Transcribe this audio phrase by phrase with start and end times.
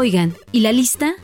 [0.00, 1.16] Oigan, ¿y la lista?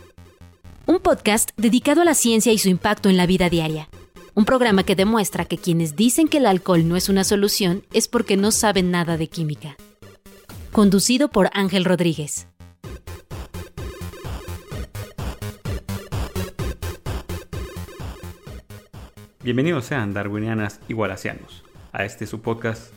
[0.87, 3.89] Un podcast dedicado a la ciencia y su impacto en la vida diaria.
[4.35, 8.09] Un programa que demuestra que quienes dicen que el alcohol no es una solución es
[8.09, 9.77] porque no saben nada de química.
[10.73, 12.49] Conducido por Ángel Rodríguez.
[19.45, 20.95] Bienvenidos sean darwinianas y
[21.93, 22.93] a este su podcast.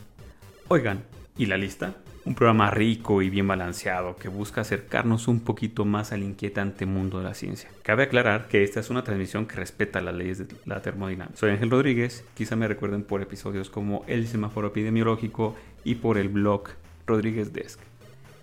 [0.69, 1.03] Oigan,
[1.37, 1.93] ¿y la lista?
[2.27, 7.19] Un programa rico y bien balanceado que busca acercarnos un poquito más al inquietante mundo
[7.19, 7.69] de la ciencia.
[7.83, 11.37] Cabe aclarar que esta es una transmisión que respeta las leyes de la termodinámica.
[11.37, 16.27] Soy Ángel Rodríguez, quizá me recuerden por episodios como El semáforo epidemiológico y por el
[16.27, 16.63] blog
[17.05, 17.79] Rodríguez Desk.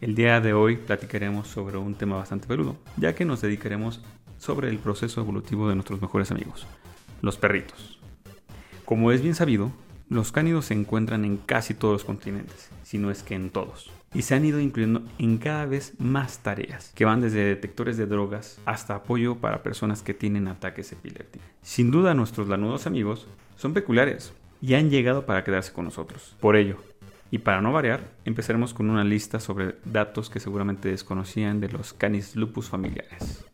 [0.00, 4.00] El día de hoy platicaremos sobre un tema bastante peludo, ya que nos dedicaremos
[4.38, 6.66] sobre el proceso evolutivo de nuestros mejores amigos,
[7.20, 7.98] los perritos.
[8.86, 9.72] Como es bien sabido,
[10.08, 13.90] los cánidos se encuentran en casi todos los continentes, si no es que en todos,
[14.14, 18.06] y se han ido incluyendo en cada vez más tareas, que van desde detectores de
[18.06, 21.48] drogas hasta apoyo para personas que tienen ataques epilépticos.
[21.60, 24.32] Sin duda nuestros lanudos amigos son peculiares
[24.62, 26.36] y han llegado para quedarse con nosotros.
[26.38, 26.76] Por ello,
[27.32, 31.94] y para no variar, empezaremos con una lista sobre datos que seguramente desconocían de los
[31.94, 33.44] canis lupus familiares.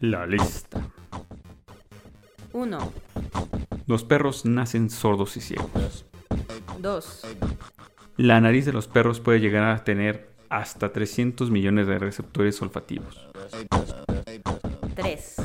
[0.00, 0.80] La lista.
[2.54, 2.92] 1.
[3.86, 6.06] Los perros nacen sordos y ciegos.
[6.82, 7.22] 2.
[8.16, 13.28] La nariz de los perros puede llegar a tener hasta 300 millones de receptores olfativos.
[14.94, 15.36] 3.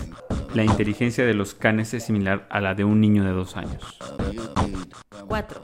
[0.54, 4.00] La inteligencia de los canes es similar a la de un niño de 2 años.
[5.28, 5.62] 4.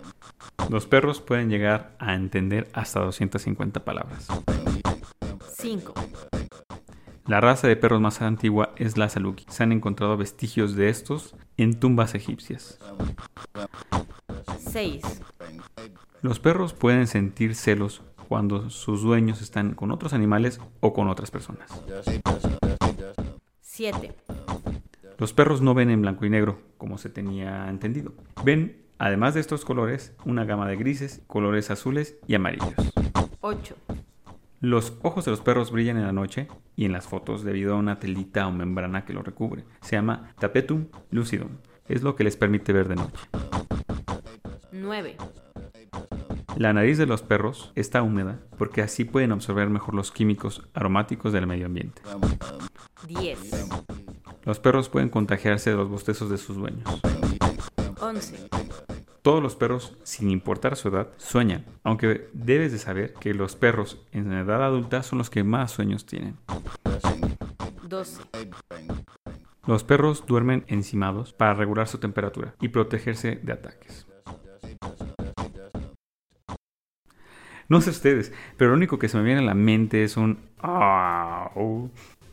[0.70, 4.28] Los perros pueden llegar a entender hasta 250 palabras.
[5.58, 5.94] 5.
[7.26, 9.46] La raza de perros más antigua es la Saluki.
[9.50, 12.80] Se han encontrado vestigios de estos en tumbas egipcias.
[14.58, 15.02] 6.
[16.22, 21.32] Los perros pueden sentir celos cuando sus dueños están con otros animales o con otras
[21.32, 21.70] personas.
[23.62, 24.14] 7.
[25.18, 28.14] Los perros no ven en blanco y negro, como se tenía entendido.
[28.44, 32.74] Ven, además de estos colores, una gama de grises, colores azules y amarillos.
[33.42, 33.76] 8.
[34.62, 37.78] Los ojos de los perros brillan en la noche y en las fotos debido a
[37.78, 39.66] una telita o membrana que lo recubre.
[39.82, 41.50] Se llama tapetum lucidum.
[41.88, 43.28] Es lo que les permite ver de noche.
[44.84, 45.16] 9.
[46.58, 51.32] La nariz de los perros está húmeda porque así pueden absorber mejor los químicos aromáticos
[51.32, 52.02] del medio ambiente.
[53.08, 53.70] 10.
[54.44, 56.84] Los perros pueden contagiarse de los bostezos de sus dueños.
[58.02, 58.50] 11.
[59.22, 64.06] Todos los perros, sin importar su edad, sueñan, aunque debes de saber que los perros
[64.12, 66.36] en edad adulta son los que más sueños tienen.
[67.88, 68.22] 12.
[69.66, 74.08] Los perros duermen encimados para regular su temperatura y protegerse de ataques.
[77.74, 80.38] No sé ustedes, pero lo único que se me viene a la mente es un...
[80.60, 81.90] "Au".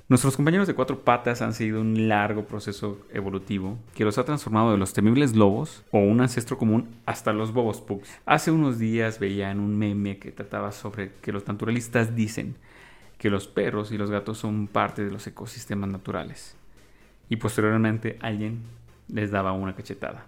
[0.06, 4.70] Nuestros compañeros de cuatro patas han seguido un largo proceso evolutivo que los ha transformado
[4.70, 8.20] de los temibles lobos o un ancestro común hasta los bobos pugs.
[8.26, 12.56] Hace unos días veía en un meme que trataba sobre que los naturalistas dicen
[13.16, 16.54] que los perros y los gatos son parte de los ecosistemas naturales.
[17.30, 18.58] Y posteriormente alguien
[19.08, 20.26] les daba una cachetada.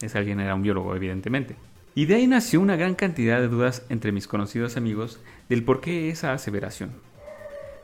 [0.00, 1.54] Ese alguien era un biólogo, evidentemente.
[1.96, 5.80] Y de ahí nació una gran cantidad de dudas entre mis conocidos amigos del por
[5.80, 6.90] qué esa aseveración.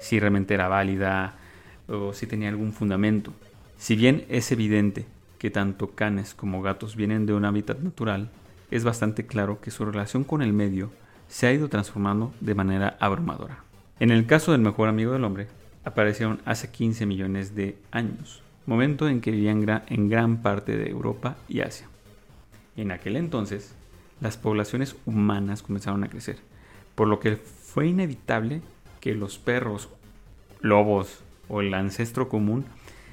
[0.00, 1.37] Si realmente era válida
[1.87, 3.32] o si tenía algún fundamento.
[3.78, 5.06] Si bien es evidente
[5.38, 8.31] que tanto canes como gatos vienen de un hábitat natural,
[8.72, 10.91] es bastante claro que su relación con el medio
[11.28, 13.62] se ha ido transformando de manera abrumadora.
[14.00, 15.47] En el caso del mejor amigo del hombre,
[15.84, 21.37] aparecieron hace 15 millones de años, momento en que vivían en gran parte de Europa
[21.48, 21.87] y Asia.
[22.77, 23.75] En aquel entonces,
[24.20, 26.38] las poblaciones humanas comenzaron a crecer,
[26.94, 28.62] por lo que fue inevitable
[29.00, 29.88] que los perros,
[30.60, 32.64] lobos o el ancestro común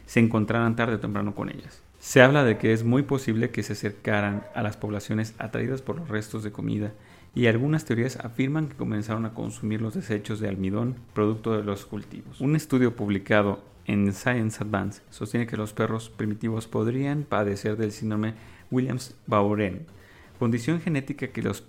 [0.06, 1.81] se encontraran tarde o temprano con ellas.
[2.00, 5.97] Se habla de que es muy posible que se acercaran a las poblaciones atraídas por
[5.97, 6.94] los restos de comida
[7.34, 11.85] y algunas teorías afirman que comenzaron a consumir los desechos de almidón producto de los
[11.85, 12.40] cultivos.
[12.40, 18.34] Un estudio publicado en Science Advance sostiene que los perros primitivos podrían padecer del síndrome
[18.72, 19.85] Williams-Bauren,
[20.37, 21.63] condición genética que los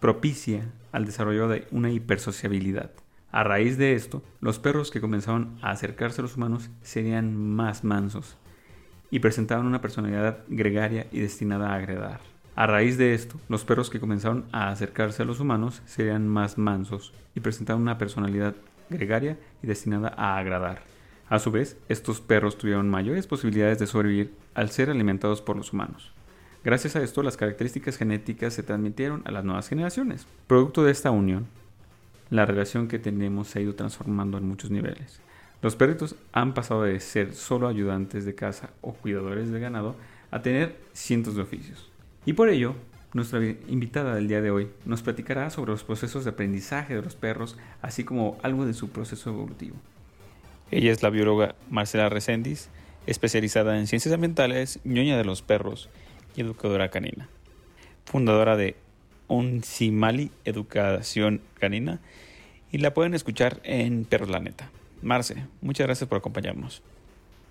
[0.00, 2.90] propicia al desarrollo de una hipersociabilidad.
[3.32, 7.84] A raíz de esto, los perros que comenzaron a acercarse a los humanos serían más
[7.84, 8.36] mansos
[9.10, 12.20] y presentaban una personalidad gregaria y destinada a agredar.
[12.54, 16.56] A raíz de esto, los perros que comenzaron a acercarse a los humanos serían más
[16.56, 18.54] mansos y presentaban una personalidad
[18.88, 20.82] gregaria y destinada a agradar.
[21.28, 25.72] A su vez, estos perros tuvieron mayores posibilidades de sobrevivir al ser alimentados por los
[25.72, 26.15] humanos.
[26.66, 30.26] Gracias a esto, las características genéticas se transmitieron a las nuevas generaciones.
[30.48, 31.46] Producto de esta unión,
[32.28, 35.20] la relación que tenemos se ha ido transformando en muchos niveles.
[35.62, 39.94] Los perritos han pasado de ser solo ayudantes de casa o cuidadores de ganado
[40.32, 41.88] a tener cientos de oficios.
[42.24, 42.74] Y por ello,
[43.14, 47.14] nuestra invitada del día de hoy nos platicará sobre los procesos de aprendizaje de los
[47.14, 49.76] perros, así como algo de su proceso evolutivo.
[50.72, 52.70] Ella es la bióloga Marcela Reséndiz,
[53.06, 55.88] especializada en ciencias ambientales, ñoña de los perros
[56.40, 57.28] educadora canina.
[58.04, 58.76] Fundadora de
[59.28, 62.00] Onsimali Educación Canina
[62.70, 64.70] y la pueden escuchar en Perros la Neta.
[65.02, 66.82] Marce, muchas gracias por acompañarnos.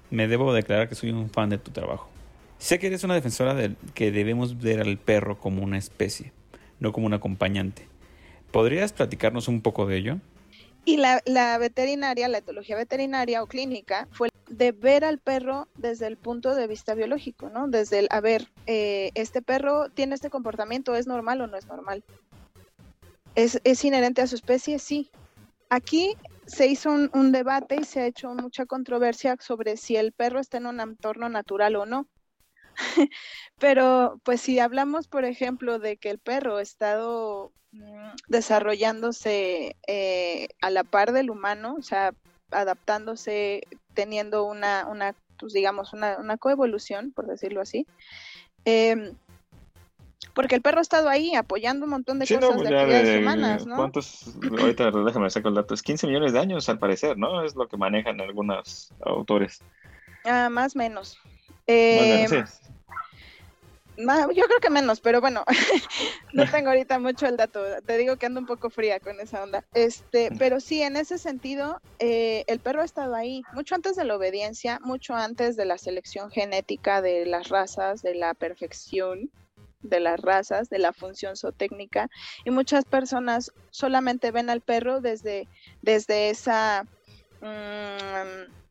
[0.10, 2.10] Me debo declarar que soy un fan de tu trabajo.
[2.58, 6.32] Sé que eres una defensora de que debemos ver al perro como una especie,
[6.80, 7.88] no como un acompañante.
[8.52, 10.18] ¿Podrías platicarnos un poco de ello?
[10.86, 16.07] Y la, la, veterinaria, la etología veterinaria o clínica, fue de ver al perro desde
[16.07, 17.68] el punto de vista biológico, ¿no?
[17.68, 21.68] Desde el, a ver, eh, este perro tiene este comportamiento, ¿es normal o no es
[21.68, 22.04] normal?
[23.36, 24.80] ¿Es, es inherente a su especie?
[24.80, 25.12] Sí.
[25.69, 26.16] Aquí
[26.46, 30.40] se hizo un, un, debate y se ha hecho mucha controversia sobre si el perro
[30.40, 32.08] está en un entorno natural o no.
[33.60, 40.48] Pero pues si hablamos, por ejemplo, de que el perro ha estado mm, desarrollándose eh,
[40.62, 42.13] a la par del humano, o sea,
[42.51, 43.63] adaptándose,
[43.94, 47.86] teniendo una, una pues digamos, una, una coevolución, por decirlo así.
[48.65, 49.13] Eh,
[50.33, 53.07] porque el perro ha estado ahí apoyando un montón de sí, cosas no, de actividades
[53.07, 53.75] de, humanas, ¿no?
[53.77, 54.36] ¿Cuántos?
[54.59, 55.74] Ahorita déjame sacar el dato.
[55.74, 57.44] Es 15 millones de años, al parecer, ¿no?
[57.44, 59.62] Es lo que manejan algunos autores.
[60.25, 61.18] Ah, más o menos.
[61.68, 62.38] Eh, sí.
[63.97, 65.44] Ma- yo creo que menos, pero bueno,
[66.33, 67.63] no tengo ahorita mucho el dato.
[67.86, 69.63] Te digo que ando un poco fría con esa onda.
[69.74, 74.03] Este, pero sí, en ese sentido, eh, el perro ha estado ahí mucho antes de
[74.03, 79.31] la obediencia, mucho antes de la selección genética de las razas, de la perfección
[79.81, 82.09] de las razas, de la función zootécnica,
[82.44, 85.48] y muchas personas solamente ven al perro desde,
[85.81, 86.83] desde esa
[87.39, 88.64] mm,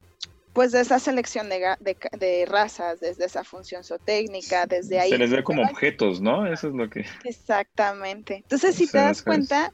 [0.54, 5.10] pues de esa selección de, de de razas, desde esa función zootécnica, desde ahí.
[5.10, 6.46] Se les ve como objetos, ¿no?
[6.46, 7.04] Eso es lo que.
[7.24, 8.36] Exactamente.
[8.36, 9.72] Entonces, si te das cuenta,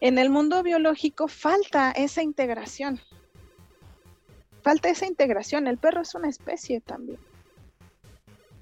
[0.00, 3.00] en el mundo biológico falta esa integración.
[4.62, 5.66] Falta esa integración.
[5.66, 7.18] El perro es una especie también.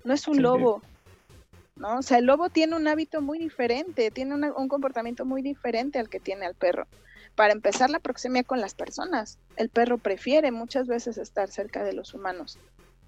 [0.04, 0.40] No es un Sí.
[0.42, 0.82] lobo.
[1.74, 1.98] ¿no?
[1.98, 5.98] O sea, el lobo tiene un hábito muy diferente, tiene una- un comportamiento muy diferente
[5.98, 6.86] al que tiene el perro.
[7.36, 9.38] Para empezar, la proximidad con las personas.
[9.56, 12.58] El perro prefiere muchas veces estar cerca de los humanos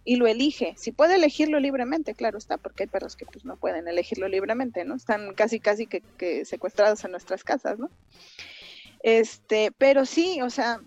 [0.05, 0.75] y lo elige.
[0.77, 4.85] Si puede elegirlo libremente, claro está, porque hay perros que pues no pueden elegirlo libremente,
[4.85, 4.95] ¿no?
[4.95, 7.91] Están casi casi que, secuestrados en nuestras casas, ¿no?
[9.03, 10.81] Este, pero sí, o sea,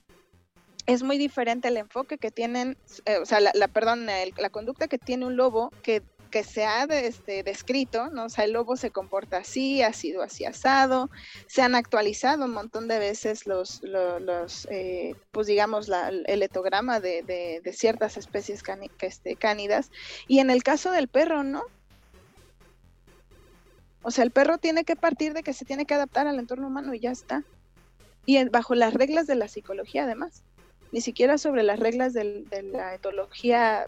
[0.85, 4.97] es muy diferente el enfoque que tienen, eh, o sea, la, perdón, la conducta que
[4.97, 8.25] tiene un lobo que, que se ha este, descrito, ¿no?
[8.25, 11.09] O sea, el lobo se comporta así, ha sido así asado,
[11.47, 16.41] se han actualizado un montón de veces los, lo- los, eh, pues digamos, la- el
[16.41, 19.91] etograma de, de- de ciertas especies cani- este, cánidas,
[20.27, 21.61] y en el caso del perro, ¿no?
[24.03, 26.67] O sea, el perro tiene que partir de que se tiene que adaptar al entorno
[26.67, 27.43] humano y ya está.
[28.25, 30.43] Y en- bajo las reglas de la psicología, además.
[30.91, 33.85] Ni siquiera sobre las reglas de la etología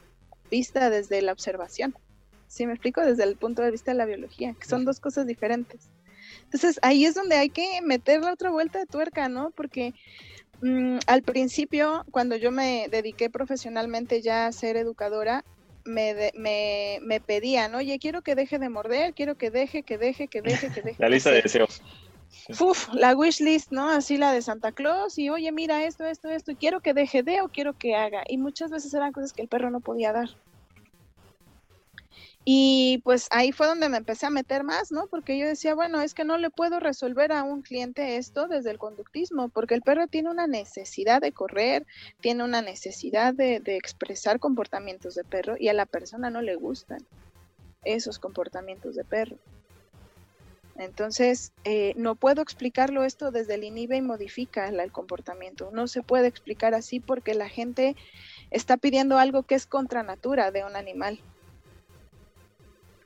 [0.52, 1.96] vista desde la observación.
[2.54, 3.02] ¿Sí me explico?
[3.02, 5.90] Desde el punto de vista de la biología, que son dos cosas diferentes.
[6.44, 9.50] Entonces, ahí es donde hay que meter la otra vuelta de tuerca, ¿no?
[9.58, 9.94] Porque
[10.62, 15.44] mm, al principio, cuando yo me dediqué profesionalmente ya a ser educadora,
[15.84, 19.98] me, de- me, me pedían, oye, quiero que deje de morder, quiero que deje, que
[19.98, 20.98] deje, que deje, que deje.
[21.02, 21.62] La lista de hacer".
[21.62, 21.82] deseos.
[22.60, 23.90] Uf, la wish list, ¿no?
[23.90, 27.24] Así la de Santa Claus y oye, mira esto, esto, esto, y quiero que deje
[27.24, 28.24] de o quiero que haga.
[28.28, 30.30] Y muchas veces eran cosas que el perro no podía dar.
[32.46, 35.08] Y pues ahí fue donde me empecé a meter más, ¿no?
[35.08, 38.72] Porque yo decía, bueno, es que no le puedo resolver a un cliente esto desde
[38.72, 41.86] el conductismo, porque el perro tiene una necesidad de correr,
[42.22, 46.56] tiene una necesidad de, de expresar comportamientos de perro y a la persona no le
[46.56, 47.00] gustan
[47.86, 49.38] esos comportamientos de perro.
[50.76, 55.70] Entonces, eh, no puedo explicarlo esto desde el inhibe y modifica la- el comportamiento.
[55.72, 57.96] No se puede explicar así porque la gente
[58.50, 61.24] está pidiendo algo que es contra natura de un animal.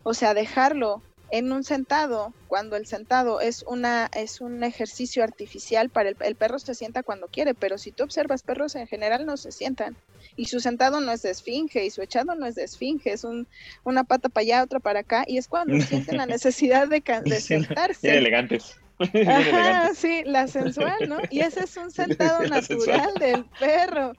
[0.10, 5.90] O sea, dejarlo en un sentado, cuando el sentado es, una, es un ejercicio artificial
[5.90, 9.26] para el, el perro se sienta cuando quiere, pero si tú observas perros en general
[9.26, 9.98] no se sientan.
[10.38, 13.26] Y su sentado no es de esfinge y su echado no es de esfinge, es
[13.26, 13.50] un,
[13.84, 17.42] una pata para allá, otra para acá, y es cuando sienten la necesidad de, de
[18.04, 18.18] Bien sentarse.
[18.18, 18.82] elegantes.
[19.14, 19.94] Bien Ajá, elegantes.
[19.96, 21.22] sí, la sensual, ¿no?
[21.30, 22.48] Y ese es un sentado sensual.
[22.48, 24.18] natural del perro,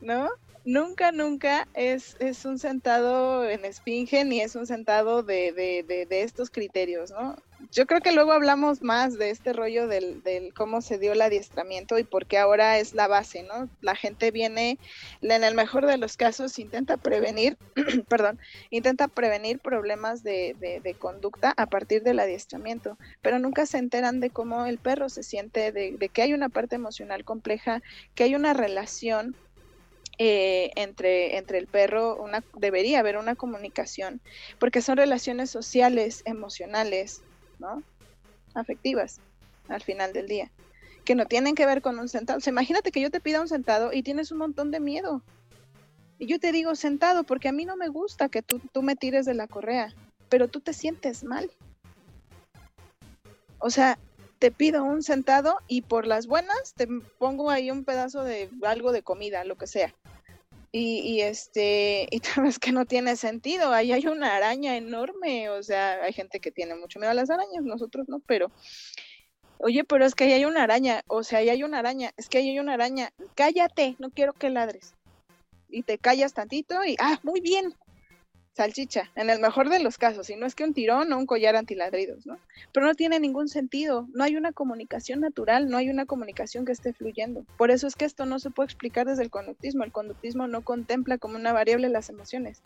[0.00, 0.28] ¿no?
[0.64, 6.06] Nunca, nunca es, es un sentado en esfinge ni es un sentado de, de, de,
[6.06, 7.36] de, estos criterios, ¿no?
[7.72, 11.20] Yo creo que luego hablamos más de este rollo del, del, cómo se dio el
[11.20, 13.68] adiestramiento y por qué ahora es la base, ¿no?
[13.80, 14.78] La gente viene,
[15.20, 17.58] en el mejor de los casos, intenta prevenir,
[18.08, 18.38] perdón,
[18.70, 20.56] intenta prevenir problemas de,
[20.98, 25.70] conducta a partir del adiestramiento, pero nunca se enteran de cómo el perro se siente,
[25.70, 27.82] de que hay una parte emocional compleja,
[28.14, 29.36] que hay una relación
[30.22, 34.20] eh, entre, entre el perro, una, debería haber una comunicación,
[34.58, 37.22] porque son relaciones sociales, emocionales,
[37.58, 37.82] ¿no?
[38.52, 39.18] Afectivas,
[39.68, 40.50] al final del día,
[41.06, 42.36] que no tienen que ver con un sentado.
[42.36, 45.22] O sea, imagínate que yo te pida un sentado y tienes un montón de miedo.
[46.18, 48.96] Y yo te digo sentado porque a mí no me gusta que tú, tú me
[48.96, 49.94] tires de la correa,
[50.28, 51.50] pero tú te sientes mal.
[53.58, 53.98] O sea,
[54.40, 58.90] te pido un sentado y por las buenas te pongo ahí un pedazo de algo
[58.90, 59.94] de comida, lo que sea.
[60.72, 66.02] Y, este, y tal que no tiene sentido, ahí hay una araña enorme, o sea,
[66.02, 68.50] hay gente que tiene mucho miedo a las arañas, nosotros no, pero,
[69.58, 72.28] oye, pero es que ahí hay una araña, o sea, ahí hay una araña, es
[72.28, 74.94] que ahí hay una araña, cállate, no quiero que ladres.
[75.68, 77.74] Y te callas tantito y, ah, muy bien,
[78.60, 81.24] salchicha, en el mejor de los casos, y no es que un tirón o un
[81.24, 82.38] collar antiladridos, ¿no?
[82.74, 86.72] Pero no tiene ningún sentido, no hay una comunicación natural, no hay una comunicación que
[86.72, 87.46] esté fluyendo.
[87.56, 90.60] Por eso es que esto no se puede explicar desde el conductismo, el conductismo no
[90.60, 92.60] contempla como una variable las emociones.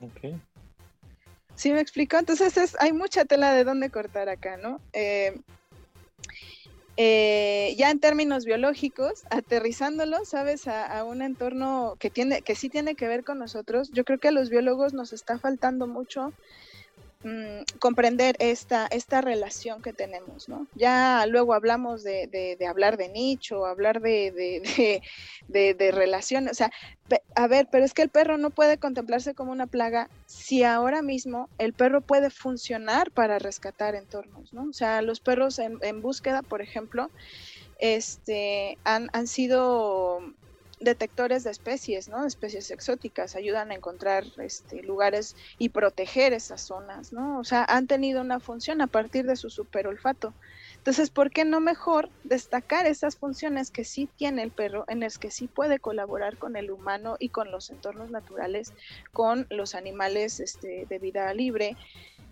[0.00, 0.34] Ok.
[1.54, 2.16] ¿Sí me explico?
[2.16, 4.80] Entonces es, hay mucha tela de dónde cortar acá, ¿no?
[4.94, 5.38] Eh,
[6.96, 12.68] eh, ya en términos biológicos, aterrizándolo, sabes, a, a, un entorno que tiene, que sí
[12.68, 16.32] tiene que ver con nosotros, yo creo que a los biólogos nos está faltando mucho
[17.22, 20.66] mmm, comprender esta, esta relación que tenemos, ¿no?
[20.74, 25.00] Ya luego hablamos de, hablar de nicho, hablar de,
[25.48, 26.70] de, relaciones, o sea,
[27.34, 31.02] a ver, pero es que el perro no puede contemplarse como una plaga si ahora
[31.02, 34.64] mismo el perro puede funcionar para rescatar entornos, ¿no?
[34.64, 37.10] O sea, los perros en, en búsqueda, por ejemplo,
[37.80, 40.20] este, han, han sido
[40.80, 42.26] detectores de especies, ¿no?
[42.26, 47.38] Especies exóticas, ayudan a encontrar este, lugares y proteger esas zonas, ¿no?
[47.38, 50.32] O sea, han tenido una función a partir de su superolfato.
[50.76, 55.18] Entonces, ¿por qué no mejor destacar esas funciones que sí tiene el perro, en las
[55.18, 58.72] que sí puede colaborar con el humano y con los entornos naturales,
[59.12, 61.76] con los animales este, de vida libre,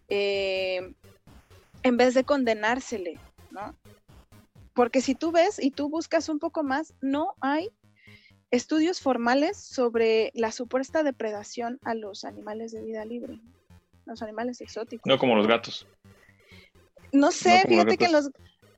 [0.09, 0.95] eh,
[1.83, 3.77] en vez de condenársele, ¿no?
[4.73, 7.71] Porque si tú ves y tú buscas un poco más, no hay
[8.51, 13.41] estudios formales sobre la supuesta depredación a los animales de vida libre,
[14.07, 15.07] los animales exóticos.
[15.07, 15.87] No como los gatos.
[17.13, 18.31] No sé, no fíjate que los,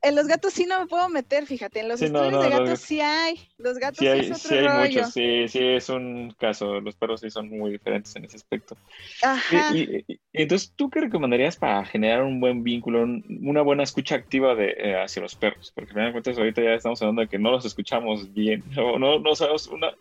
[0.02, 2.42] en los gatos sí no me puedo meter, fíjate, en los sí, estudios no, no,
[2.42, 4.88] de gatos, sí hay, los gatos sí, hay, es otro sí hay rollo.
[4.88, 8.76] muchos, sí, sí es un caso, los perros sí son muy diferentes en ese aspecto.
[9.22, 9.74] Ajá.
[9.74, 13.82] Y, y, y, entonces, ¿tú qué recomendarías para generar un buen vínculo, un, una buena
[13.82, 15.70] escucha activa de, eh, hacia los perros?
[15.74, 18.64] Porque al final de cuentas ahorita ya estamos hablando de que no los escuchamos bien,
[18.78, 19.92] o no, no sabemos una,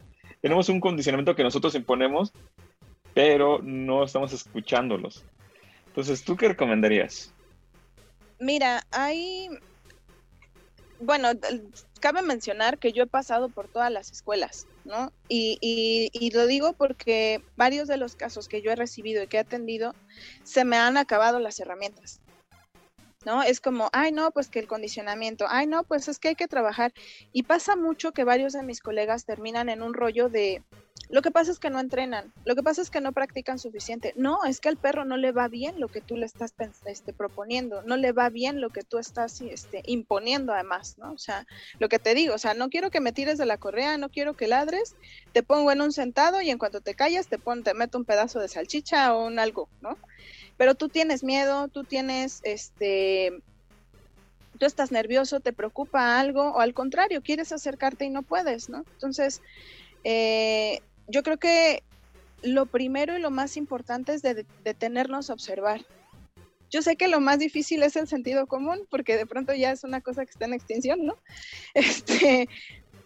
[0.42, 2.32] tenemos un condicionamiento que nosotros imponemos,
[3.14, 5.26] pero no estamos escuchándolos.
[5.88, 7.34] Entonces, ¿tú qué recomendarías?
[8.40, 9.50] Mira, hay
[11.00, 11.30] bueno,
[12.00, 15.12] cabe mencionar que yo he pasado por todas las escuelas, ¿no?
[15.28, 19.28] Y, y, y, lo digo porque varios de los casos que yo he recibido y
[19.28, 19.96] que he atendido,
[20.44, 22.20] se me han acabado las herramientas.
[23.26, 23.44] ¿No?
[23.44, 26.48] Es como, ay, no, pues que el condicionamiento, ay, no, pues es que hay que
[26.48, 26.94] trabajar.
[27.34, 30.64] Y pasa mucho que varios de mis colegas terminan en un rollo de,
[31.10, 34.14] lo que pasa es que no entrenan, lo que pasa es que no practican suficiente.
[34.16, 36.54] No, es que al perro no le va bien lo que tú le estás
[36.86, 41.12] este, proponiendo, no le va bien lo que tú estás este, imponiendo además, ¿no?
[41.12, 41.48] O sea,
[41.80, 44.10] lo que te digo, o sea, no quiero que me tires de la correa, no
[44.10, 44.96] quiero que ladres,
[45.34, 48.06] te pongo en un sentado y en cuanto te callas te, pon, te meto un
[48.06, 49.98] pedazo de salchicha o un algo, ¿no?
[50.60, 53.42] Pero tú tienes miedo, tú tienes, este,
[54.58, 58.80] tú estás nervioso, te preocupa algo o al contrario, quieres acercarte y no puedes, ¿no?
[58.92, 59.42] Entonces,
[60.04, 61.82] eh, yo creo que
[62.44, 65.86] lo primero y lo más importante es de detenernos a observar.
[66.70, 69.86] Yo sé que lo más difícil es el sentido común, porque de pronto ya es
[69.86, 71.16] una cosa que está en extinción, ¿no?
[71.74, 72.50] Este,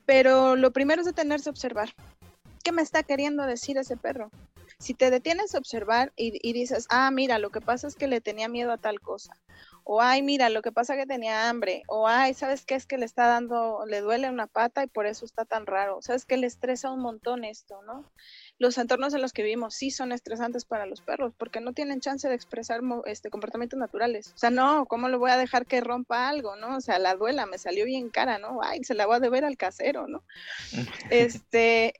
[0.08, 1.94] pero lo primero es detenerse a observar.
[2.64, 4.32] ¿Qué me está queriendo decir ese perro?
[4.80, 8.08] Si te detienes a observar y, y, dices, ah, mira, lo que pasa es que
[8.08, 9.34] le tenía miedo a tal cosa,
[9.86, 12.76] o ay, mira, lo que pasa es que tenía hambre, o ay, ¿sabes qué?
[12.76, 16.02] Es que le está dando, le duele una pata y por eso está tan raro,
[16.02, 18.10] ¿sabes que Le estresa un montón esto, ¿no?
[18.60, 22.00] Los entornos en los que vivimos sí son estresantes para los perros porque no tienen
[22.00, 24.32] chance de expresar este, comportamientos naturales.
[24.34, 26.78] O sea, no, ¿cómo le voy a dejar que rompa algo, no?
[26.78, 28.60] O sea, la duela me salió bien cara, ¿no?
[28.62, 30.24] Ay, se la voy a deber al casero, ¿no?
[31.10, 31.94] Este,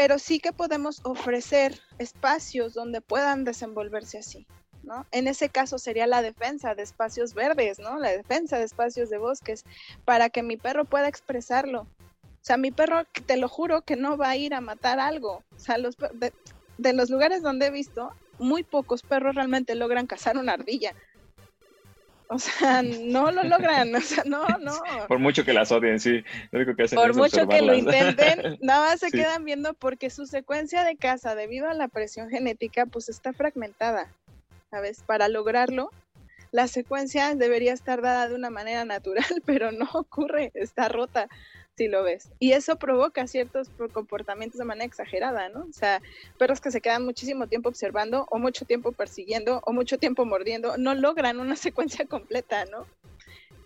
[0.00, 4.46] pero sí que podemos ofrecer espacios donde puedan desenvolverse así.
[4.82, 5.04] ¿No?
[5.12, 7.98] En ese caso sería la defensa de espacios verdes, ¿no?
[7.98, 9.66] La defensa de espacios de bosques,
[10.06, 11.82] para que mi perro pueda expresarlo.
[11.82, 15.44] O sea, mi perro, te lo juro que no va a ir a matar algo.
[15.54, 16.32] O sea, los, de,
[16.78, 20.94] de los lugares donde he visto, muy pocos perros realmente logran cazar una ardilla.
[22.32, 24.72] O sea, no lo logran, o sea, no, no.
[25.08, 26.22] Por mucho que las odien, sí.
[26.52, 29.16] Lo único que hacen Por es mucho que lo intenten, nada más se Sí.
[29.18, 34.14] quedan viendo porque su secuencia de caza, debido a la presión genética, pues está fragmentada,
[34.70, 35.02] ¿sabes?
[35.04, 35.90] Para lograrlo,
[36.52, 41.28] la secuencia debería estar dada de una manera natural, pero no ocurre, está rota,
[41.80, 42.28] si lo ves.
[42.40, 45.60] Y eso provoca ciertos comportamientos de manera exagerada, ¿no?
[45.60, 46.02] O sea,
[46.36, 50.76] perros que se quedan muchísimo tiempo observando, o mucho tiempo persiguiendo, o mucho tiempo mordiendo,
[50.76, 52.86] no logran una secuencia completa, ¿no?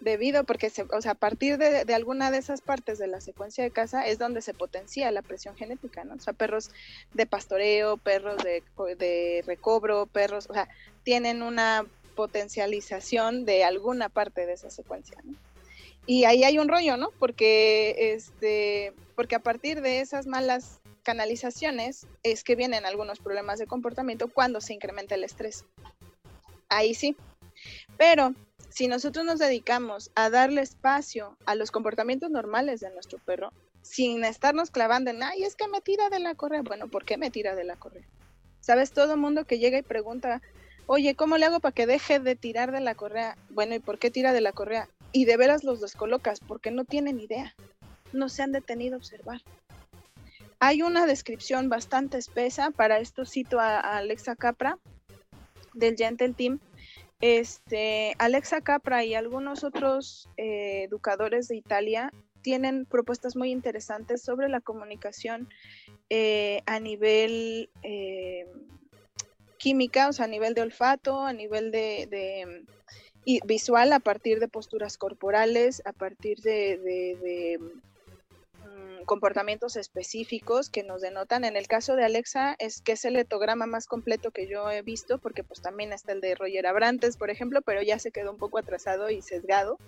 [0.00, 3.64] debido porque se, o sea, a partir de, alguna de esas partes de la secuencia
[3.64, 6.14] de caza es donde se potencia la presión genética, ¿no?
[6.14, 6.70] O sea, perros
[7.14, 8.62] de pastoreo, perros de,
[8.96, 10.68] de recobro, perros, o sea,
[11.04, 15.36] tienen una potencialización de alguna parte de esa secuencia, ¿no?
[16.06, 17.10] Y ahí hay un rollo, ¿no?
[17.18, 23.66] Porque este, porque a partir de esas malas canalizaciones es que vienen algunos problemas de
[23.66, 25.64] comportamiento cuando se incrementa el estrés.
[26.68, 27.16] Ahí sí.
[27.96, 28.34] Pero
[28.70, 34.24] si nosotros nos dedicamos a darle espacio a los comportamientos normales de nuestro perro, sin
[34.24, 36.62] estarnos clavando en, ay, es que me tira de la correa.
[36.62, 38.06] Bueno, ¿por qué me tira de la correa?
[38.60, 38.92] ¿Sabes?
[38.92, 40.40] Todo mundo que llega y pregunta,
[40.86, 43.36] oye, ¿cómo le hago para que deje de tirar de la correa?
[43.50, 44.88] Bueno, ¿y por qué tira de la correa?
[45.14, 47.54] Y de veras los descolocas, porque no tienen idea.
[48.12, 49.40] No se han detenido a observar.
[50.58, 54.78] Hay una descripción bastante espesa, para esto cito a, Alexa Capra,
[55.72, 56.60] del Gentle Team,
[57.20, 64.50] este, Alexa Capra y algunos otros eh, educadores de Italia tienen propuestas muy interesantes sobre
[64.50, 65.48] la comunicación
[66.10, 68.46] eh, a nivel eh,
[69.56, 72.66] química, o sea, a nivel de olfato, a nivel de,
[73.24, 80.68] y visual, a partir de posturas corporales, a partir de, de, de mm, comportamientos específicos
[80.70, 81.44] que nos denotan.
[81.44, 84.82] En el caso de Alexa es que es el etograma más completo que yo he
[84.82, 88.30] visto, porque pues también está el de Roger Abrantes, por ejemplo, pero ya se quedó
[88.30, 89.78] un poco atrasado y sesgado.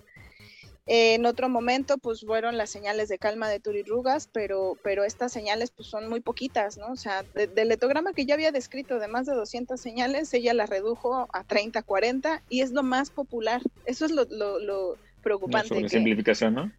[0.87, 5.33] Eh, en otro momento, pues fueron las señales de calma de Turirrugas, pero, pero estas
[5.33, 6.87] señales pues son muy poquitas, ¿no?
[6.93, 10.53] O sea, de- del etograma que ya había descrito de más de 200 señales, ella
[10.53, 13.61] las redujo a 30, 40 y es lo más popular.
[13.85, 15.67] Eso es lo, lo, lo Una preocupante.
[15.69, 16.71] que- sobresimplificación, ¿no?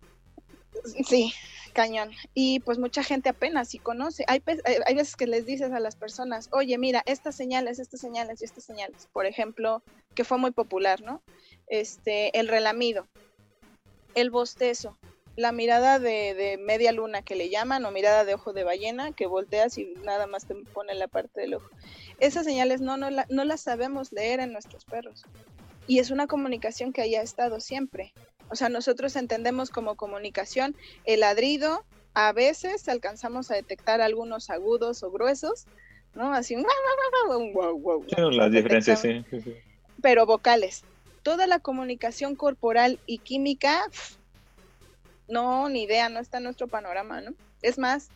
[1.06, 1.32] Sí,
[1.74, 2.10] cañón.
[2.34, 4.24] Y pues mucha gente apenas sí conoce.
[4.26, 8.00] Hay, hay hay veces que les dices a las personas, oye, mira, estas señales, estas
[8.00, 9.08] señales y estas señales.
[9.12, 9.82] Por ejemplo,
[10.14, 11.22] que fue muy popular, ¿no?
[11.66, 13.06] Este, el relamido,
[14.20, 14.96] el bostezo,
[15.36, 19.12] la mirada de, de media luna que le llaman o mirada de ojo de ballena,
[19.12, 21.68] que volteas y nada más te pone la parte del ojo.
[22.18, 25.24] Esas señales no, no, la- no las sabemos leer en nuestros perros.
[25.86, 28.12] Y es una comunicación que haya estado siempre.
[28.50, 35.02] O sea, nosotros entendemos como comunicación el ladrido, a veces alcanzamos a detectar algunos agudos
[35.02, 35.66] o gruesos,
[36.14, 36.32] ¿no?
[36.34, 36.64] Así guau,
[37.12, 39.40] guau, guau, guau, Sí, las diferencias, detectamos sí.
[39.42, 39.56] sí, sí.
[40.02, 40.84] pero vocales.
[41.28, 43.84] Toda la comunicación corporal y química,
[45.28, 47.34] no, ni idea, no está en nuestro panorama, ¿no?
[47.60, 48.08] Es más,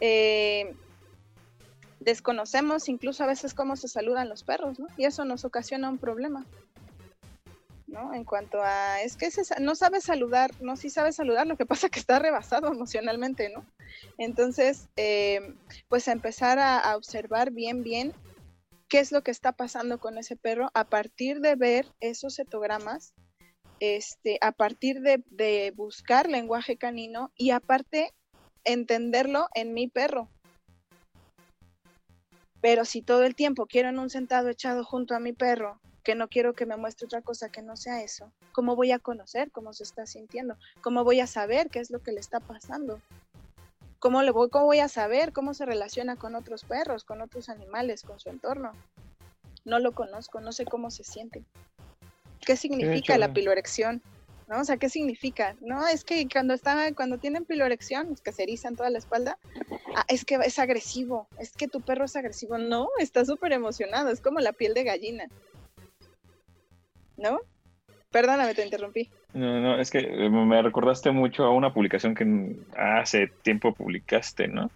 [0.00, 0.76] eh,
[2.00, 4.88] desconocemos incluso a veces cómo se saludan los perros, ¿no?
[4.98, 6.44] Y eso nos ocasiona un problema,
[7.86, 8.12] ¿no?
[8.12, 9.30] En cuanto a, es que
[9.60, 13.64] no sabe saludar, no, sí sabe saludar, lo que pasa que está rebasado emocionalmente, ¿no?
[14.18, 15.54] Entonces, eh,
[15.88, 18.12] pues a empezar a observar bien, bien
[18.94, 23.12] qué es lo que está pasando con ese perro a partir de ver esos cetogramas,
[23.80, 28.14] este, a partir de, de buscar lenguaje canino y aparte
[28.62, 30.30] entenderlo en mi perro.
[32.60, 36.14] Pero si todo el tiempo quiero en un sentado echado junto a mi perro, que
[36.14, 39.50] no quiero que me muestre otra cosa que no sea eso, ¿cómo voy a conocer
[39.50, 40.56] cómo se está sintiendo?
[40.82, 43.00] ¿Cómo voy a saber qué es lo que le está pasando?
[44.04, 47.48] ¿Cómo, le voy, ¿Cómo voy a saber cómo se relaciona con otros perros, con otros
[47.48, 48.72] animales, con su entorno?
[49.64, 51.42] No lo conozco, no sé cómo se siente.
[52.44, 53.32] ¿Qué significa la eh.
[53.32, 54.02] piloerección?
[54.46, 54.60] ¿No?
[54.60, 55.56] O sea, ¿qué significa?
[55.62, 59.38] No, es que cuando está, cuando tienen piloerección, es que se erizan toda la espalda,
[59.96, 62.58] ah, es que es agresivo, es que tu perro es agresivo.
[62.58, 65.28] No, está súper emocionado, es como la piel de gallina.
[67.16, 67.40] ¿No?
[68.10, 69.10] Perdóname, te interrumpí.
[69.34, 74.46] No, no, es que eh, me recordaste mucho a una publicación que hace tiempo publicaste,
[74.46, 74.70] ¿no?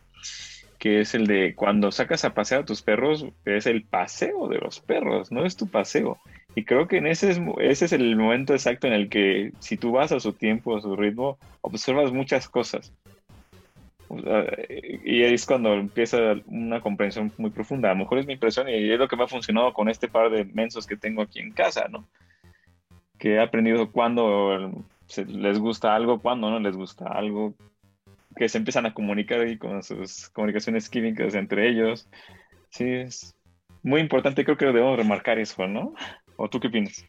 [0.78, 4.58] Que es el de cuando sacas a pasear a tus perros, es el paseo de
[4.58, 6.18] los perros, no es tu paseo.
[6.56, 9.76] Y creo que en ese es, ese es el momento exacto en el que si
[9.76, 12.92] tú vas a su tiempo, a su ritmo, observas muchas cosas.
[15.04, 17.90] y es cuando empieza una comprensión muy profunda.
[17.90, 20.08] A lo mejor es mi impresión y es lo que me ha funcionado con este
[20.08, 22.08] par de mensos que tengo aquí en casa, ¿no?
[23.18, 24.84] Que he aprendido cuando
[25.16, 27.54] les gusta algo, cuando no les gusta algo,
[28.36, 32.08] que se empiezan a comunicar y con sus comunicaciones químicas entre ellos.
[32.70, 33.34] Sí, es
[33.82, 35.94] muy importante, creo que debemos remarcar eso, ¿no?
[36.36, 37.04] ¿O tú qué opinas?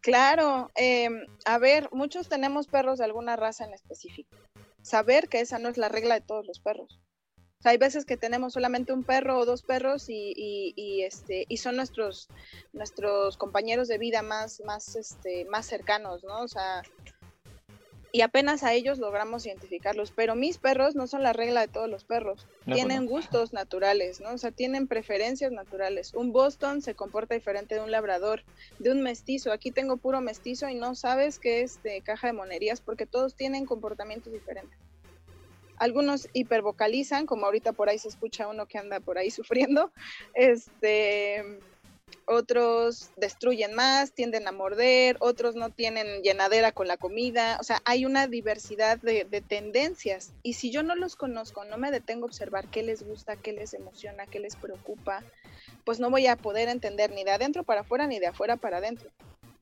[0.00, 4.34] Claro, em, a ver, muchos tenemos perros de alguna raza en específico.
[4.82, 6.98] Saber que esa no es la regla de todos los perros.
[7.60, 11.44] O sea, hay veces que tenemos solamente un perro o dos perros y, y, este,
[11.46, 12.28] y son nuestros,
[12.72, 16.40] nuestros compañeros de vida más, más, este, más cercanos, ¿no?
[16.40, 16.82] O sea,
[18.12, 20.10] y apenas a ellos logramos identificarlos.
[20.10, 22.46] Pero mis perros no son la regla de todos los perros.
[22.64, 24.32] Pues tienen gustos naturales, ¿no?
[24.32, 26.14] O sea, tienen preferencias naturales.
[26.14, 28.42] Un Boston se comporta diferente de un labrador,
[28.78, 29.52] de un mestizo.
[29.52, 33.34] Aquí tengo puro mestizo y no sabes qué es de caja de monerías porque todos
[33.34, 34.79] tienen comportamientos diferentes.
[35.80, 39.90] Algunos hipervocalizan, como ahorita por ahí se escucha uno que anda por ahí sufriendo.
[40.34, 41.60] Este
[42.26, 47.80] otros destruyen más, tienden a morder, otros no tienen llenadera con la comida, o sea,
[47.84, 52.26] hay una diversidad de, tendencias y si yo no los conozco, no me detengo a
[52.26, 55.24] observar qué les gusta, qué les emociona, qué les preocupa,
[55.84, 58.78] pues no voy a poder entender ni de adentro para afuera ni de afuera para
[58.78, 59.10] adentro.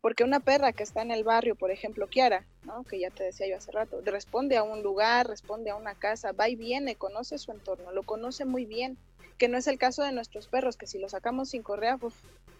[0.00, 2.84] Porque una perra que está en el barrio, por ejemplo, Kiara, ¿no?
[2.84, 6.32] que ya te decía yo hace rato, responde a un lugar, responde a una casa,
[6.32, 8.96] va y viene, conoce su entorno, lo conoce muy bien
[9.38, 12.12] que no es el caso de nuestros perros, que si los sacamos sin correa, pues,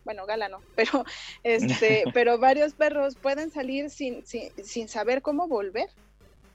[0.05, 1.05] bueno, Gala no, pero,
[1.43, 5.91] este, pero varios perros pueden salir sin, sin, saber cómo volver,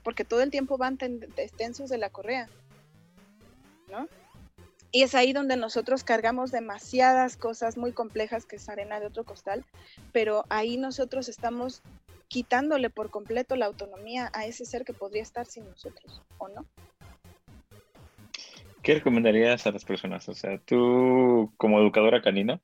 [0.03, 2.49] porque todo el tiempo van tensos de la correa,
[3.89, 4.07] ¿no?
[4.95, 9.23] Y es ahí donde nosotros cargamos demasiadas cosas muy complejas que es arena de otro
[9.23, 9.65] costal,
[10.11, 11.81] pero ahí nosotros estamos
[12.27, 16.67] quitándole por completo la autonomía a ese ser que podría estar sin nosotros, ¿o no?
[18.83, 20.29] ¿Qué recomendarías a las personas?
[20.29, 22.59] O sea, tú como educadora canina,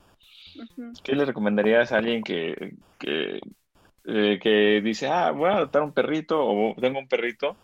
[1.04, 2.76] ¿qué le recomendarías a alguien que,
[3.08, 7.58] eh, que, dice, ah, voy a adoptar un perrito o tengo un perrito?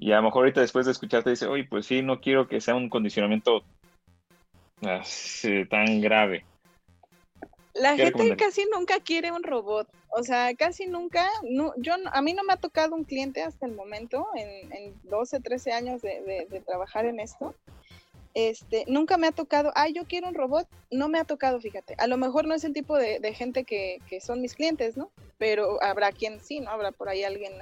[0.00, 2.62] Y a lo mejor ahorita después de escucharte dice, oye, pues sí, no quiero que
[2.62, 3.62] sea un condicionamiento
[4.80, 6.46] tan grave.
[7.74, 12.32] La gente casi nunca quiere un robot, o sea, casi nunca, no, yo, a mí
[12.32, 16.46] no me ha tocado un cliente hasta el momento, en, en 12, 13 años de,
[16.50, 17.54] de, trabajar en esto,
[18.34, 21.94] este, nunca me ha tocado, ay, yo quiero un robot, no me ha tocado, fíjate,
[21.98, 24.96] a lo mejor no es el tipo de, de gente que, que, son mis clientes,
[24.96, 25.10] ¿no?
[25.40, 26.70] Pero habrá quien sí, ¿no?
[26.70, 27.54] Habrá por ahí alguien,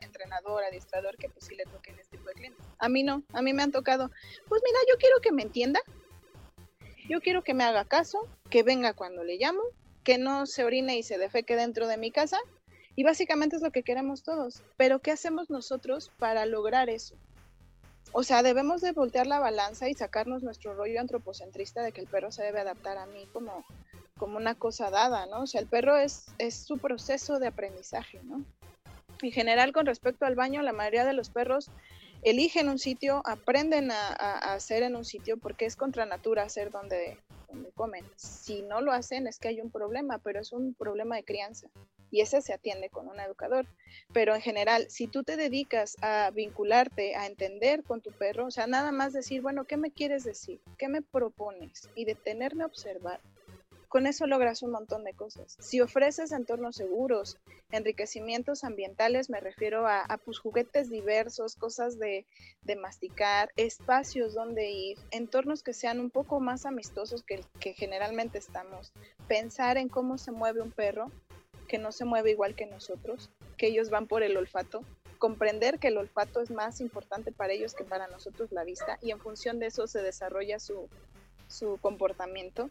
[0.00, 2.66] entrenador, adiestrador, que pues sí le toquen este tipo de clientes.
[2.78, 4.10] A mí no, a mí me han tocado,
[4.48, 5.80] pues mira, yo quiero que me entienda,
[7.08, 9.62] yo quiero que me haga caso, que venga cuando le llamo,
[10.02, 12.38] que no se orine y se defeque dentro de mi casa.
[12.96, 14.62] Y básicamente es lo que queremos todos.
[14.76, 17.16] Pero ¿qué hacemos nosotros para lograr eso?
[18.12, 22.06] O sea, debemos de voltear la balanza y sacarnos nuestro rollo antropocentrista de que el
[22.06, 23.64] perro se debe adaptar a mí como,
[24.18, 25.42] como una cosa dada, ¿no?
[25.42, 28.44] O sea, el perro es, es su proceso de aprendizaje, ¿no?
[29.22, 31.70] En general, con respecto al baño, la mayoría de los perros
[32.22, 34.12] eligen un sitio, aprenden a,
[34.54, 38.04] hacer en un sitio porque es contra natura hacer donde, donde comen.
[38.16, 41.68] Si no lo hacen es que hay un problema, pero es un problema de crianza
[42.12, 43.66] y ese se atiende con un educador.
[44.12, 48.50] Pero en general, si tú te dedicas a vincularte, a entender con tu perro, o
[48.50, 50.60] sea, nada más decir, bueno, ¿qué me quieres decir?
[50.78, 51.88] ¿Qué me propones?
[51.96, 53.20] Y detenerme a observar
[53.92, 55.54] con eso logras un montón de cosas.
[55.60, 57.36] Si ofreces entornos seguros,
[57.72, 62.24] enriquecimientos ambientales, me refiero a, pues, juguetes diversos, cosas de,
[62.80, 68.38] masticar, espacios donde ir, entornos que sean un poco más amistosos que el que generalmente
[68.38, 68.94] estamos.
[69.28, 71.12] Pensar en cómo se mueve un perro,
[71.68, 73.28] que no se mueve igual que nosotros,
[73.58, 74.86] que ellos van por el olfato,
[75.18, 79.10] comprender que el olfato es más importante para ellos que para nosotros la vista y
[79.10, 80.88] en función de eso se desarrolla su
[81.82, 82.70] comportamiento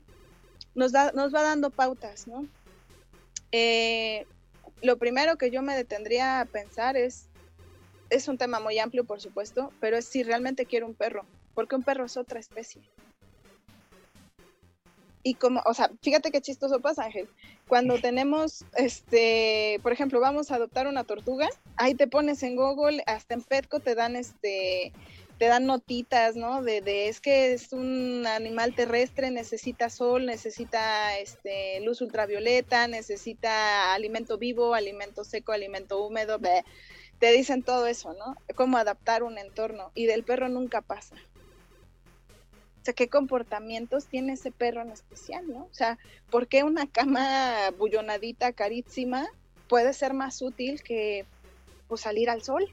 [0.75, 2.47] nos, da, nos va dando pautas, ¿no?
[3.51, 4.25] Eh,
[4.81, 7.27] lo primero que yo me detendría a pensar es,
[8.09, 11.75] es un tema muy amplio, por supuesto, pero es si realmente quiero un perro, porque
[11.75, 12.81] un perro es otra especie.
[15.23, 17.29] Y como, o sea, fíjate qué chistoso pasa, Ángel.
[17.67, 23.03] Cuando tenemos, este, por ejemplo, vamos a adoptar una tortuga, ahí te pones en Google,
[23.05, 24.91] hasta en Petco te dan este
[25.41, 26.61] te dan notitas, ¿no?
[26.61, 34.37] De, es que es un animal terrestre, necesita sol, necesita este, luz ultravioleta, necesita alimento
[34.37, 36.37] vivo, alimento seco, alimento húmedo,
[37.17, 38.35] te dicen todo eso, ¿no?
[38.53, 41.15] Cómo adaptar un entorno y del perro nunca pasa.
[41.15, 45.63] O sea, ¿qué comportamientos tiene ese perro en especial, no?
[45.63, 45.97] O sea,
[46.29, 49.27] ¿por qué una cama bullonadita, carísima,
[49.67, 51.25] puede ser más útil que
[51.87, 52.71] pues, salir al sol?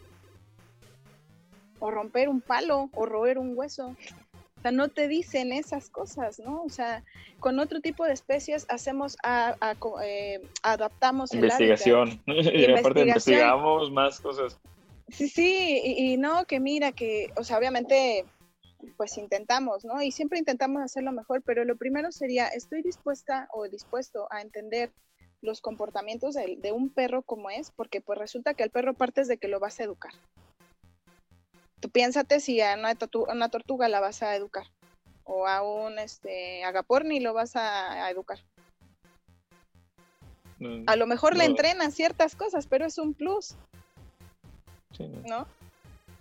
[1.80, 3.94] O romper un palo, o roer un hueso.
[4.58, 6.62] O sea, no te dicen esas cosas, ¿no?
[6.62, 7.04] O sea,
[7.38, 9.56] con otro tipo de especies hacemos, a,
[10.02, 12.20] eh, adaptamos investigación.
[12.26, 14.58] y aparte investigamos más cosas.
[15.08, 18.24] Sí, sí, y, no, que mira, que, o sea, obviamente,
[18.96, 20.02] pues intentamos, ¿no?
[20.02, 24.90] Y siempre intentamos hacerlo mejor, pero lo primero sería, estoy dispuesta o dispuesto a entender
[25.40, 29.28] los comportamientos de, de un perro como es, porque pues resulta que el perro partes
[29.28, 30.12] de que lo vas a educar.
[31.80, 32.94] Tú piénsate si a una,
[33.48, 34.66] tortuga, la vas a educar
[35.24, 38.38] o a un este, agaporni lo vas a, educar.
[40.86, 43.54] a lo mejor le entrenas ciertas cosas, pero es un plus.
[45.26, 45.46] no.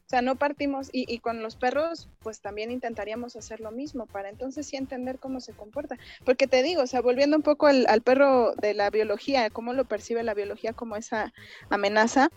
[0.08, 4.30] O sea, no partimos, y, con los perros, pues también intentaríamos hacer lo mismo, para
[4.30, 5.98] entonces sí entender cómo se comporta.
[6.24, 9.74] Porque te digo, o sea, volviendo un poco al, al perro de la biología, cómo
[9.74, 11.34] lo percibe la biología como esa
[11.70, 12.32] amenaza,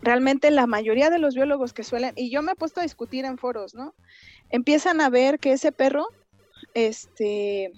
[0.00, 3.24] realmente la mayoría de los biólogos que suelen, y yo me he puesto a discutir
[3.24, 3.94] en foros, ¿no?
[4.50, 6.06] Empiezan a ver que ese perro,
[6.74, 7.72] este,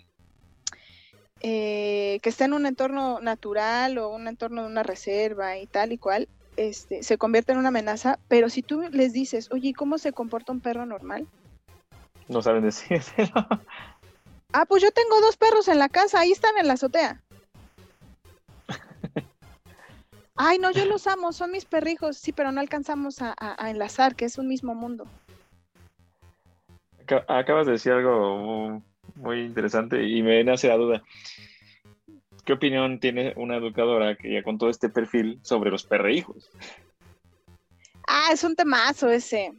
[1.41, 5.93] eh, que está en un entorno natural o un entorno de una reserva y tal
[5.93, 9.99] y cual, este, se convierte en una amenaza, pero si tú les dices, oye, ¿cómo
[9.99, 11.27] se comporta un perro normal?
[12.29, 13.01] No saben decir.
[14.53, 17.23] ah, pues yo tengo dos perros en la casa, ahí están en la azotea.
[20.43, 23.35] Ay, no, yo los amo, son mis perrijos, sí, pero no alcanzamos a,
[23.69, 25.07] enlazar, que es un mismo mundo.
[27.29, 28.83] Acabas de decir algo
[29.17, 31.03] muy interesante y me nace la duda.
[32.47, 36.49] ¿Qué opinión tiene una educadora que ya con todo este perfil sobre los perrijos?
[38.09, 39.53] Ah, es un temazo ese.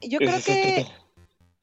[0.00, 0.84] Yo creo que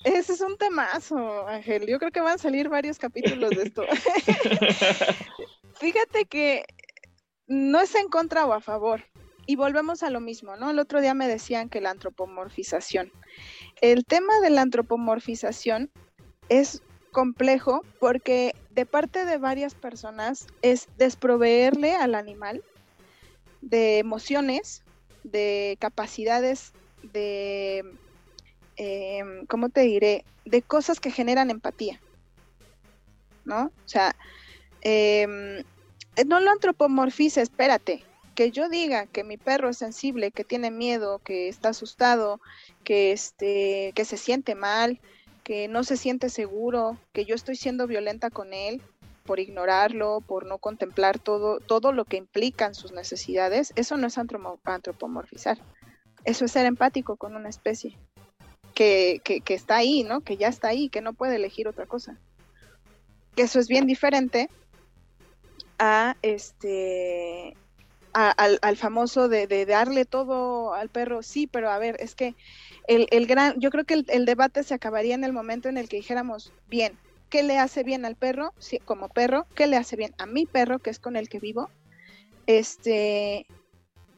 [0.06, 1.88] ese es un temazo, Ángel.
[1.88, 3.84] Yo creo que van a salir varios capítulos de esto.
[5.82, 6.64] Fíjate que
[7.52, 9.04] no es en contra o a favor.
[9.46, 10.70] Y volvemos a lo mismo, ¿no?
[10.70, 13.12] El otro día me decían que la antropomorfización.
[13.82, 15.92] El tema de la antropomorfización
[16.48, 22.64] es complejo porque de parte de varias personas es desproveerle al animal
[23.60, 24.84] de emociones,
[25.26, 26.72] de capacidades,
[27.04, 27.84] de,
[28.78, 30.24] em, ¿cómo te diré?
[30.46, 32.00] De cosas que generan empatía,
[33.44, 33.66] ¿no?
[33.66, 34.16] O sea,
[34.84, 35.64] eh,
[36.26, 38.04] no lo antropomorfice, espérate.
[38.36, 42.40] Que yo diga que mi perro es sensible, que tiene miedo, que está asustado,
[42.84, 45.00] que, este, que se siente mal,
[45.44, 48.82] que no se siente seguro, que yo estoy siendo violenta con él
[49.26, 54.18] por ignorarlo, por no contemplar todo, todo lo que implican sus necesidades, eso no es
[54.18, 55.60] antropomorfizar.
[56.24, 57.98] Eso es ser empático con una especie
[58.74, 60.22] que, que, que está ahí, ¿no?
[60.22, 62.18] Que ya está ahí, que no puede elegir otra cosa.
[63.36, 64.50] Que eso es bien diferente
[65.82, 67.58] a este
[68.14, 72.36] al, famoso de, darle todo al perro, sí, pero a ver, es que
[72.88, 75.90] el, el gran, yo creo que el, debate se acabaría en el momento en el
[75.90, 78.54] que dijéramos, bien, ¿qué le hace bien al perro?
[78.60, 81.40] Sí, como perro, ¿qué le hace bien a mi perro, que es con el que
[81.40, 81.70] vivo?
[82.46, 83.48] Este,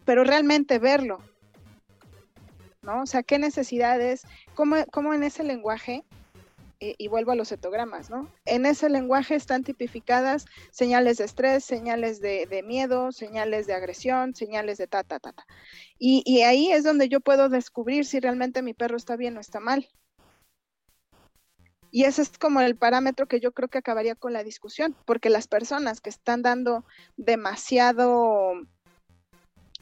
[0.04, 1.19] pero realmente verlo,
[2.82, 3.04] ¿no?
[3.04, 4.23] O sea, ¿qué necesidades?
[4.54, 6.04] ¿Cómo, cómo en ese lenguaje
[6.98, 8.32] y, vuelvo a los cetogramas, ¿no?
[8.46, 14.78] En ese lenguaje están tipificadas señales de estrés, señales de, miedo, señales de agresión, señales
[14.78, 15.46] de ta, ta, ta, ta.
[15.98, 19.39] Y, y ahí es donde yo puedo descubrir si realmente mi perro está bien o
[19.39, 19.88] está mal.
[21.91, 25.30] Y ese es como el parámetro que yo creo que acabaría con la discusión, porque
[25.30, 26.86] las personas que están dando
[27.17, 28.54] demasiado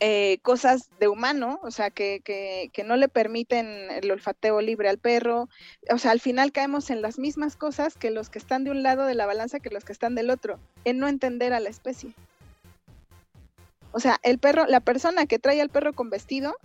[0.03, 4.89] eh, cosas de humano, o sea, que, que, que, no le permiten el olfateo libre
[4.89, 5.47] al perro.
[5.93, 8.81] O sea, al final caemos en las mismas cosas que los que están de un
[8.81, 11.69] lado de la balanza que los que están del otro, en no entender a la
[11.69, 12.15] especie.
[13.91, 16.55] O sea, el perro, la persona que trae al perro con vestido,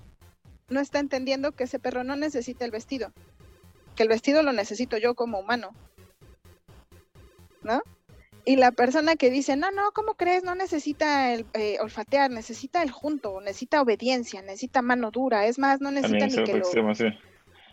[0.71, 3.13] no está entendiendo que ese perro no necesita el vestido,
[3.97, 5.73] que el vestido lo necesito yo como humano.
[7.63, 7.83] ¿No?
[8.47, 10.45] Y la persona que dice, no, no, ¿cómo crees?
[10.45, 15.81] No necesita el eh, olfatear, necesita el junto, necesita obediencia, necesita mano dura, es más,
[15.81, 16.65] no necesita ni que lo...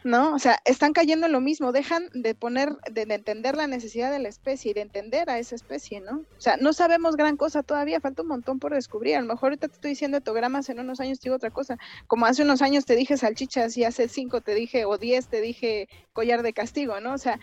[0.04, 0.34] ¿No?
[0.34, 4.20] O sea, están cayendo en lo mismo, dejan de poner, de, entender la necesidad de
[4.20, 6.26] la especie y de entender a esa especie, ¿no?
[6.38, 9.16] O sea, no sabemos gran cosa todavía, falta un montón por descubrir.
[9.16, 11.78] A lo mejor ahorita te estoy diciendo etogramas, en unos años te digo otra cosa.
[12.08, 15.40] Como hace unos años te dije salchichas y hace cinco te dije, o diez te
[15.40, 17.14] dije collar de castigo, ¿no?
[17.14, 17.40] O sea,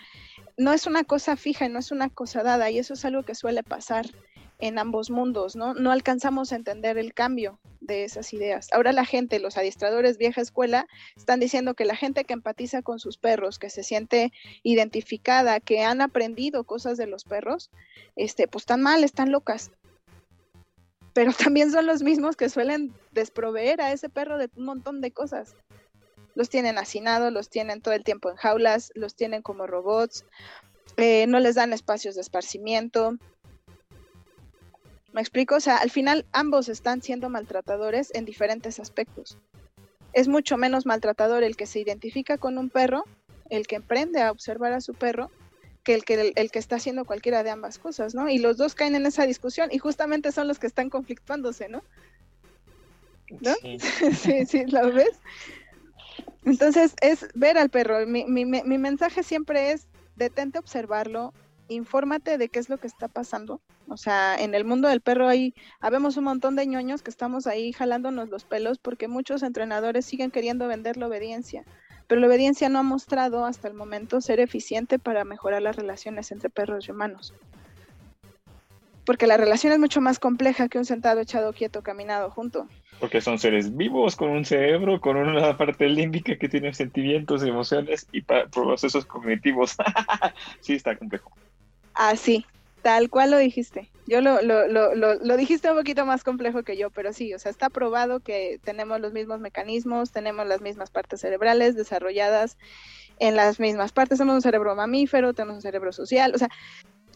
[0.57, 3.35] no es una cosa fija, no es una cosa dada y eso es algo que
[3.35, 4.05] suele pasar
[4.61, 5.73] en ambos mundos, ¿no?
[5.73, 8.69] No alcanzamos a entender el cambio de esas ideas.
[8.71, 12.99] Ahora la gente, los adiestradores vieja escuela, están diciendo que la gente que empatiza con
[12.99, 14.31] sus perros, que se siente
[14.63, 17.71] identificada, que han aprendido cosas de los perros,
[18.15, 19.71] este, pues están mal, están locas.
[21.13, 25.11] Pero también son los mismos que suelen desproveer a ese perro de un montón de
[25.11, 25.55] cosas.
[26.35, 30.23] Los tienen hacinados, los tienen todo el tiempo en jaulas, los tienen como robots,
[30.97, 33.17] eh, no les dan espacios de esparcimiento.
[35.13, 35.55] ¿Me explico?
[35.55, 39.37] O sea, al final ambos están siendo maltratadores en diferentes aspectos.
[40.13, 43.03] Es mucho menos maltratador el que se identifica con un perro,
[43.49, 45.29] el que emprende a observar a su perro,
[45.83, 48.29] que el que, el, que está haciendo cualquiera de ambas cosas, ¿no?
[48.29, 51.83] Y los dos caen en esa discusión y justamente son los que están conflictuándose, ¿no?
[53.41, 53.53] ¿No?
[53.61, 53.77] Sí,
[54.13, 55.19] sí, sí ¿lo ves?
[56.45, 58.05] Entonces es ver al perro.
[58.05, 61.33] Mi, mi, mi mensaje siempre es detente a observarlo,
[61.73, 63.61] infórmate de qué es lo que está pasando.
[63.87, 67.47] O sea, en el mundo del perro ahí habemos un montón de ñoños que estamos
[67.47, 71.63] ahí jalándonos los pelos porque muchos entrenadores siguen queriendo vender la obediencia,
[72.07, 76.31] pero la obediencia no ha mostrado hasta el momento ser eficiente para mejorar las relaciones
[76.31, 77.33] entre perros y humanos.
[79.05, 82.67] Porque la relación es mucho más compleja que un sentado echado quieto caminado junto.
[82.99, 88.07] Porque son seres vivos con un cerebro, con una parte límbica que tiene sentimientos, emociones
[88.11, 89.75] y procesos cognitivos.
[90.61, 91.31] sí, está complejo.
[92.01, 92.47] Así,
[92.81, 93.91] tal cual lo dijiste.
[94.07, 97.37] Yo lo, lo, lo, lo, dijiste un poquito más complejo que yo, pero sí, o
[97.37, 102.57] sea, está probado que tenemos los mismos mecanismos, tenemos las mismas partes cerebrales desarrolladas
[103.19, 104.17] en las mismas partes.
[104.17, 106.49] Tenemos un cerebro mamífero, tenemos un cerebro social, o sea,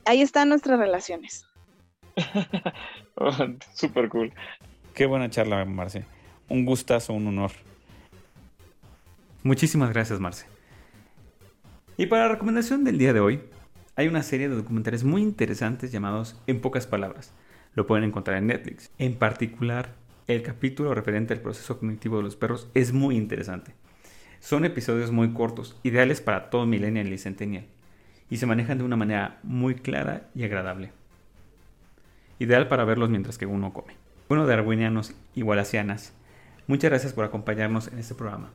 [0.06, 1.48] ahí están nuestras relaciones.
[3.16, 3.32] oh,
[3.74, 4.32] Súper cool.
[4.94, 6.06] Qué buena charla, Marce.
[6.48, 7.54] Un gustazo, un honor.
[9.42, 10.46] Muchísimas gracias, Marce.
[11.98, 13.42] Y para la recomendación del día de hoy,
[13.96, 17.32] hay una serie de documentales muy interesantes llamados En pocas palabras.
[17.76, 18.92] Lo pueden encontrar en Netflix.
[18.98, 19.94] En particular,
[20.28, 23.74] el capítulo referente al proceso cognitivo de los perros es muy interesante.
[24.40, 27.66] Son episodios muy cortos, ideales para todo millennial y centennial,
[28.30, 30.92] y se manejan de una manera muy clara y agradable.
[32.40, 33.96] Ideal para verlos mientras que uno come.
[34.28, 36.14] Bueno, darwinianos y wallacianas,
[36.68, 38.52] muchas gracias por acompañarnos en este programa.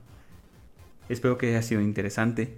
[1.08, 2.56] Espero que haya sido interesante.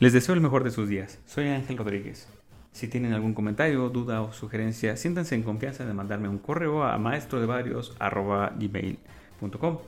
[0.00, 1.18] Les deseo el mejor de sus días.
[1.26, 2.26] Soy Ángel Rodríguez.
[2.72, 6.96] Si tienen algún comentario, duda o sugerencia, siéntanse en confianza de mandarme un correo a
[6.96, 9.78] maestrodevarios.gmail.com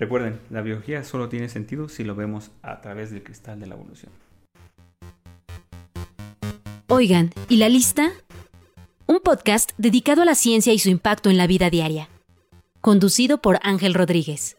[0.00, 3.76] Recuerden, la biología solo tiene sentido si lo vemos a través del cristal de la
[3.76, 4.10] evolución.
[6.88, 8.10] Oigan, ¿y la lista?
[9.06, 12.08] un podcast dedicado a la ciencia y su impacto en la vida diaria.
[12.80, 14.56] Conducido por Ángel Rodríguez.